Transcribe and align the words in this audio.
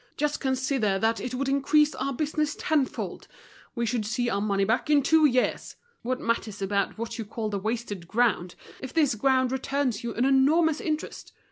Just 0.17 0.39
consider 0.39 0.97
that 0.97 1.19
it 1.19 1.35
would 1.35 1.47
increase 1.47 1.93
our 1.93 2.11
business 2.11 2.55
tenfold! 2.59 3.27
We 3.75 3.85
should 3.85 4.03
see 4.03 4.31
our 4.31 4.41
money 4.41 4.63
back 4.65 4.89
in 4.89 5.03
two 5.03 5.27
years. 5.27 5.75
What 6.01 6.19
matters 6.19 6.59
about 6.59 6.97
what 6.97 7.19
you 7.19 7.23
call 7.23 7.49
the 7.49 7.59
wasted 7.59 8.07
ground, 8.07 8.55
if 8.79 8.93
this 8.95 9.13
ground 9.13 9.51
returns 9.51 10.03
you 10.03 10.15
an 10.15 10.25
enormous 10.25 10.81
interest! 10.81 11.33